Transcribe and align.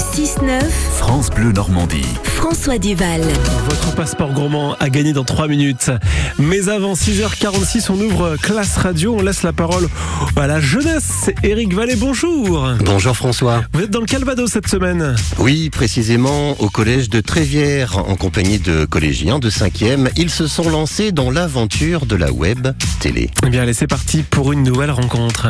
6-9, 0.00 0.62
France 0.96 1.28
Bleu 1.28 1.52
Normandie. 1.52 2.06
François 2.24 2.78
Duval. 2.78 3.20
Votre 3.68 3.94
passeport 3.94 4.32
gourmand 4.32 4.74
a 4.80 4.88
gagné 4.88 5.12
dans 5.12 5.24
3 5.24 5.46
minutes. 5.46 5.90
Mais 6.38 6.70
avant 6.70 6.94
6h46, 6.94 7.90
on 7.90 8.00
ouvre 8.00 8.36
classe 8.36 8.78
radio. 8.78 9.16
On 9.18 9.22
laisse 9.22 9.42
la 9.42 9.52
parole 9.52 9.88
à 10.36 10.46
la 10.46 10.58
jeunesse. 10.58 11.28
Eric 11.42 11.74
Vallée, 11.74 11.96
bonjour. 11.96 12.66
Bonjour 12.82 13.14
François. 13.14 13.62
Vous 13.74 13.82
êtes 13.82 13.90
dans 13.90 14.00
le 14.00 14.06
Calvados 14.06 14.50
cette 14.50 14.68
semaine. 14.68 15.14
Oui, 15.38 15.68
précisément 15.68 16.56
au 16.60 16.70
collège 16.70 17.10
de 17.10 17.20
Trévière, 17.20 17.98
en 17.98 18.16
compagnie 18.16 18.58
de 18.58 18.86
collégiens 18.86 19.38
de 19.38 19.50
5e. 19.50 20.08
Ils 20.16 20.30
se 20.30 20.46
sont 20.46 20.70
lancés 20.70 21.12
dans 21.12 21.30
l'aventure 21.30 22.06
de 22.06 22.16
la 22.16 22.32
web 22.32 22.68
télé. 23.00 23.30
Eh 23.46 23.50
bien, 23.50 23.62
allez, 23.62 23.74
c'est 23.74 23.86
parti 23.86 24.22
pour 24.22 24.52
une 24.52 24.62
nouvelle 24.62 24.92
rencontre. 24.92 25.48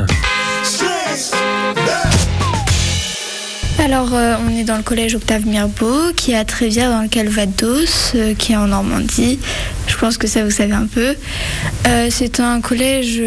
Alors, 3.82 4.14
euh, 4.14 4.36
on 4.46 4.54
est 4.54 4.64
dans 4.64 4.76
le 4.76 4.82
collège 4.82 5.14
Octave 5.14 5.46
Mirbeau, 5.46 6.12
qui 6.14 6.32
est 6.32 6.36
à 6.36 6.44
Trévière, 6.44 6.90
dans 6.90 7.00
le 7.00 7.08
Calvados, 7.08 8.12
euh, 8.14 8.34
qui 8.34 8.52
est 8.52 8.56
en 8.56 8.66
Normandie. 8.66 9.38
Je 9.86 9.96
pense 9.96 10.18
que 10.18 10.26
ça, 10.26 10.44
vous 10.44 10.50
savez 10.50 10.74
un 10.74 10.86
peu. 10.86 11.14
Euh, 11.88 12.08
c'est 12.10 12.40
un 12.40 12.60
collège 12.60 13.22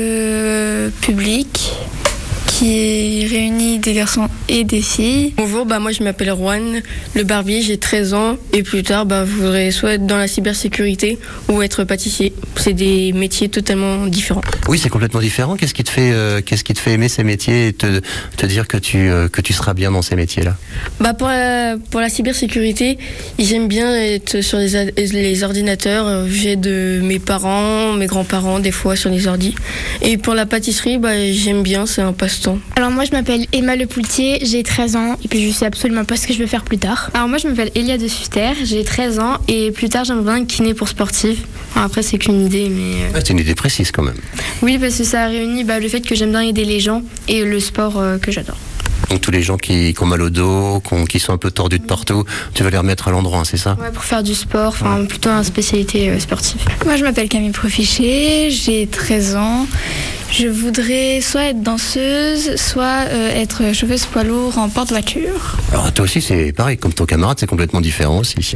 public 1.01 1.73
qui 2.63 3.27
réunit 3.27 3.79
des 3.79 3.93
garçons 3.93 4.29
et 4.47 4.63
des 4.63 4.81
filles. 4.81 5.33
Bonjour, 5.35 5.65
bah 5.65 5.79
moi 5.79 5.91
je 5.91 6.01
m'appelle 6.01 6.29
Juan 6.29 6.81
Le 7.13 7.23
Barbier, 7.23 7.61
j'ai 7.61 7.77
13 7.77 8.13
ans 8.13 8.37
et 8.53 8.63
plus 8.63 8.83
tard 8.83 9.05
bah, 9.05 9.25
je 9.25 9.31
voudrais 9.31 9.71
soit 9.71 9.95
être 9.95 10.05
dans 10.05 10.15
la 10.15 10.29
cybersécurité 10.29 11.19
ou 11.49 11.61
être 11.61 11.83
pâtissier. 11.83 12.31
C'est 12.55 12.71
des 12.71 13.11
métiers 13.11 13.49
totalement 13.49 14.07
différents. 14.07 14.43
Oui, 14.69 14.79
c'est 14.79 14.87
complètement 14.87 15.19
différent. 15.19 15.57
Qu'est-ce 15.57 15.73
qui 15.73 15.83
te 15.83 15.89
fait, 15.89 16.11
euh, 16.13 16.39
qu'est-ce 16.39 16.63
qui 16.63 16.73
te 16.73 16.79
fait 16.79 16.93
aimer 16.93 17.09
ces 17.09 17.25
métiers 17.25 17.67
et 17.67 17.73
te, 17.73 17.99
te 18.37 18.45
dire 18.45 18.69
que 18.69 18.77
tu, 18.77 19.09
euh, 19.09 19.27
que 19.27 19.41
tu 19.41 19.51
seras 19.51 19.73
bien 19.73 19.91
dans 19.91 20.01
ces 20.01 20.15
métiers-là? 20.15 20.55
Bah 21.01 21.13
pour 21.13 21.27
la, 21.27 21.75
pour 21.91 21.99
la 21.99 22.07
cybersécurité, 22.07 22.97
j'aime 23.39 23.67
bien 23.67 23.93
être 23.93 24.39
sur 24.39 24.57
les, 24.57 24.89
les 24.95 25.43
ordinateurs. 25.43 26.29
J'aide 26.29 26.67
mes 26.67 27.19
parents, 27.19 27.91
mes 27.91 28.05
grands-parents 28.05 28.59
des 28.59 28.71
fois 28.71 28.95
sur 28.95 29.09
les 29.09 29.27
ordis. 29.27 29.53
Et 30.01 30.17
pour 30.17 30.33
la 30.33 30.45
pâtisserie, 30.45 30.97
bah, 30.97 31.29
j'aime 31.29 31.61
bien, 31.61 31.85
c'est 31.85 32.01
un 32.01 32.13
passe-temps. 32.13 32.52
Alors 32.75 32.91
moi 32.91 33.05
je 33.05 33.11
m'appelle 33.11 33.45
Emma 33.51 33.75
Le 33.75 33.85
Poultier, 33.85 34.39
j'ai 34.43 34.63
13 34.63 34.95
ans 34.95 35.17
et 35.23 35.27
puis 35.27 35.47
je 35.47 35.53
sais 35.53 35.65
absolument 35.65 36.03
pas 36.05 36.15
ce 36.17 36.27
que 36.27 36.33
je 36.33 36.39
veux 36.39 36.47
faire 36.47 36.63
plus 36.63 36.77
tard. 36.77 37.09
Alors 37.13 37.27
moi 37.27 37.37
je 37.37 37.47
m'appelle 37.47 37.71
Elia 37.75 37.97
de 37.97 38.07
Suster, 38.07 38.51
j'ai 38.63 38.83
13 38.83 39.19
ans 39.19 39.37
et 39.47 39.71
plus 39.71 39.89
tard 39.89 40.03
j'aimerais 40.05 40.23
bien 40.23 40.37
être 40.43 40.47
kiné 40.47 40.73
pour 40.73 40.87
sportif. 40.87 41.39
Enfin, 41.71 41.85
après 41.85 42.01
c'est 42.03 42.17
qu'une 42.17 42.45
idée 42.45 42.69
mais 42.69 43.03
euh, 43.05 43.13
Ouais, 43.13 43.21
C'est 43.25 43.31
une 43.33 43.39
idée 43.39 43.55
précise 43.55 43.91
quand 43.91 44.03
même. 44.03 44.17
oui 44.61 44.77
parce 44.77 44.97
que 44.97 45.03
ça 45.03 45.27
réunit 45.27 45.63
bah, 45.63 45.79
le 45.79 45.87
fait 45.87 46.01
que 46.01 46.15
j'aime 46.15 46.31
bien 46.31 46.41
aider 46.41 46.65
les 46.65 46.79
gens 46.79 47.01
et 47.27 47.43
le 47.43 47.59
sport 47.59 47.97
euh, 47.99 48.17
que 48.17 48.31
j'adore. 48.31 48.57
Donc 49.09 49.19
tous 49.19 49.31
les 49.31 49.43
gens 49.43 49.57
qui, 49.57 49.93
qui 49.93 50.01
ont 50.01 50.05
mal 50.05 50.21
au 50.21 50.29
dos, 50.29 50.79
qui, 50.79 50.93
ont- 50.93 51.03
qui 51.05 51.19
sont 51.19 51.33
un 51.33 51.37
peu 51.37 51.51
tordus 51.51 51.77
de 51.77 51.83
partout, 51.85 52.23
tu 52.53 52.63
vas 52.63 52.69
les 52.69 52.77
remettre 52.77 53.09
à 53.09 53.11
l'endroit, 53.11 53.39
hein, 53.39 53.43
c'est 53.43 53.57
ça? 53.57 53.77
Ouais, 53.79 53.91
pour 53.91 54.03
faire 54.05 54.23
du 54.23 54.33
sport, 54.33 54.69
enfin 54.79 55.03
plutôt 55.05 55.29
une 55.29 55.43
spécialité 55.43 56.09
euh, 56.09 56.19
sportive. 56.19 56.61
Moi, 56.85 56.95
je 56.95 57.03
m'appelle 57.03 57.27
Camille 57.27 57.51
Profichet, 57.51 58.49
j'ai 58.49 58.87
13 58.87 59.35
ans. 59.35 59.67
Je 60.35 60.47
voudrais 60.47 61.21
soit 61.21 61.43
être 61.43 61.61
danseuse, 61.61 62.55
soit 62.55 63.05
euh, 63.07 63.29
être 63.39 63.71
chauffeuse 63.71 64.07
poids 64.07 64.23
lourd 64.23 64.57
en 64.57 64.67
porte-voiture. 64.67 65.57
Alors 65.71 65.93
toi 65.93 66.05
aussi, 66.05 66.21
c'est 66.21 66.51
pareil, 66.51 66.75
comme 66.75 66.91
ton 66.91 67.05
camarade, 67.05 67.37
c'est 67.39 67.45
complètement 67.45 67.81
différent 67.81 68.17
aussi. 68.17 68.55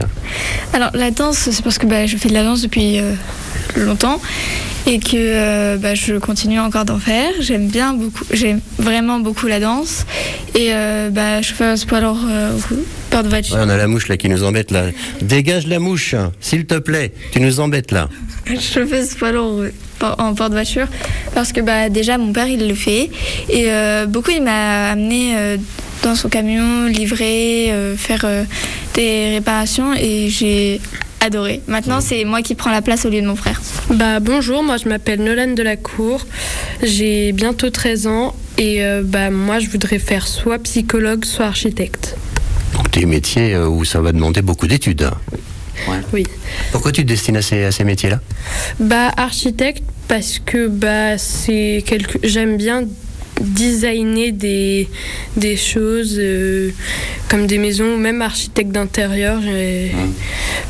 Alors, 0.73 0.89
la 0.95 1.11
danse, 1.11 1.37
c'est 1.37 1.61
parce 1.61 1.77
que 1.77 1.85
bah, 1.85 2.07
je 2.07 2.17
fais 2.17 2.29
de 2.29 2.33
la 2.33 2.43
danse 2.43 2.63
depuis 2.63 2.97
euh, 2.97 3.13
longtemps 3.75 4.19
et 4.87 4.97
que 4.97 5.17
euh, 5.17 5.77
bah, 5.77 5.93
je 5.93 6.15
continue 6.15 6.59
encore 6.59 6.85
d'en 6.85 6.97
faire. 6.97 7.29
J'aime 7.41 7.67
bien 7.67 7.93
beaucoup, 7.93 8.25
j'aime 8.33 8.59
vraiment 8.79 9.19
beaucoup 9.19 9.45
la 9.45 9.59
danse. 9.59 10.07
Et 10.55 10.71
bah, 11.11 11.43
chauffeuse 11.43 11.85
poids 11.85 11.99
lourd 12.01 12.17
euh, 13.17 13.21
porte-voiture. 13.21 13.55
Ouais, 13.55 13.61
on 13.65 13.69
a 13.69 13.77
la 13.77 13.87
mouche 13.87 14.07
là 14.07 14.17
qui 14.17 14.29
nous 14.29 14.43
embête 14.43 14.71
là. 14.71 14.85
Dégage 15.21 15.67
la 15.67 15.79
mouche, 15.79 16.15
s'il 16.39 16.65
te 16.65 16.75
plaît. 16.75 17.11
Tu 17.31 17.39
nous 17.39 17.59
embêtes 17.59 17.91
là. 17.91 18.09
poids 19.19 19.31
lourd 19.31 19.59
euh, 19.61 19.71
por- 19.99 20.15
en 20.19 20.33
porte-voiture 20.33 20.87
parce 21.33 21.51
que 21.51 21.61
bah, 21.61 21.89
déjà 21.89 22.17
mon 22.17 22.31
père 22.31 22.47
il 22.47 22.67
le 22.67 22.75
fait 22.75 23.09
et 23.49 23.65
euh, 23.71 24.05
beaucoup 24.05 24.31
il 24.31 24.41
m'a 24.43 24.91
amené 24.91 25.33
euh, 25.35 25.57
dans 26.03 26.15
son 26.15 26.29
camion 26.29 26.85
livrer 26.87 27.71
euh, 27.71 27.95
faire 27.97 28.21
euh, 28.23 28.43
des 28.93 29.31
réparations 29.31 29.93
et 29.93 30.29
j'ai 30.29 30.79
adoré 31.19 31.61
maintenant 31.67 31.99
c'est 31.99 32.23
moi 32.23 32.41
qui 32.41 32.55
prends 32.55 32.71
la 32.71 32.81
place 32.81 33.05
au 33.05 33.09
lieu 33.09 33.21
de 33.21 33.27
mon 33.27 33.35
frère 33.35 33.61
Bah 33.89 34.19
bonjour, 34.21 34.63
moi 34.63 34.77
je 34.77 34.87
m'appelle 34.87 35.21
Nolan 35.23 35.53
Delacour, 35.53 36.25
j'ai 36.83 37.31
bientôt 37.33 37.69
13 37.69 38.07
ans 38.07 38.35
et 38.57 38.83
euh, 38.85 39.01
bah 39.03 39.29
moi 39.29 39.59
je 39.59 39.67
voudrais 39.69 39.99
faire 39.99 40.27
soit 40.27 40.59
psychologue, 40.59 41.25
soit 41.25 41.45
architecte. 41.47 42.15
Des 42.97 43.05
métiers 43.05 43.53
euh, 43.53 43.67
où 43.67 43.85
ça 43.85 44.01
va 44.01 44.11
demander 44.11 44.41
beaucoup 44.41 44.65
d'études. 44.65 45.09
Oui. 46.11 46.23
Pourquoi 46.71 46.91
tu 46.91 47.03
te 47.03 47.07
destines 47.07 47.37
à 47.37 47.43
ces, 47.43 47.63
à 47.65 47.71
ces 47.71 47.83
métiers-là? 47.83 48.19
Bah 48.79 49.11
architecte 49.15 49.83
parce 50.07 50.39
que 50.39 50.67
bah 50.67 51.19
c'est 51.19 51.83
quelque 51.85 52.17
j'aime 52.23 52.57
bien 52.57 52.85
designer 53.39 54.31
des, 54.31 54.89
des 55.35 55.57
choses 55.57 56.15
euh, 56.17 56.71
comme 57.29 57.45
des 57.45 57.59
maisons, 57.59 57.97
même 57.97 58.23
architecte 58.23 58.71
d'intérieur, 58.71 59.41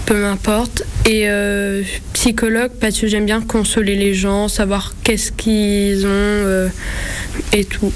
peu 0.06 0.22
m'importe. 0.22 0.84
Et 1.06 1.30
euh, 1.30 1.84
psychologue 2.12 2.72
parce 2.82 3.00
que 3.00 3.08
j'aime 3.08 3.26
bien 3.26 3.42
consoler 3.42 3.96
les 3.96 4.14
gens, 4.14 4.50
savoir 4.50 4.96
qu'est-ce 5.04 5.32
qu'ils 5.32 6.06
ont 6.06 6.10
euh, 6.10 6.68
et 7.54 7.64
tout. 7.64 7.94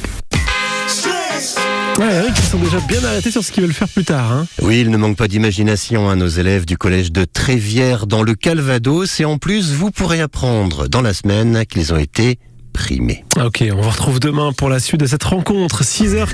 Ouais, 2.00 2.16
Eric, 2.16 2.34
ils 2.38 2.44
sont 2.44 2.58
déjà 2.58 2.80
bien 2.80 3.04
arrêtés 3.04 3.32
sur 3.32 3.44
ce 3.44 3.52
qu'ils 3.52 3.64
veulent 3.64 3.74
faire 3.74 3.88
plus 3.88 4.04
tard. 4.04 4.32
Hein. 4.32 4.48
Oui, 4.62 4.82
il 4.82 4.90
ne 4.90 4.98
manque 4.98 5.18
pas 5.18 5.28
d'imagination 5.28 6.10
à 6.10 6.16
nos 6.16 6.28
élèves 6.28 6.66
du 6.66 6.78
collège 6.78 7.12
de 7.12 7.26
Trévière 7.26 8.08
dans 8.08 8.24
le 8.24 8.34
Calvados 8.34 9.20
et 9.20 9.26
en 9.26 9.38
plus, 9.38 9.74
vous 9.74 9.92
pourrez 9.92 10.22
apprendre 10.22 10.88
dans 10.88 11.02
la 11.02 11.14
semaine 11.14 11.66
qu'ils 11.70 11.94
ont 11.94 11.98
été 11.98 12.40
primés. 12.74 13.26
Ok, 13.44 13.64
on 13.72 13.82
vous 13.82 13.90
retrouve 13.90 14.20
demain 14.20 14.54
pour 14.54 14.70
la 14.70 14.80
suite 14.80 15.02
de 15.02 15.06
cette 15.06 15.24
rencontre. 15.24 15.84
6h 15.84 16.26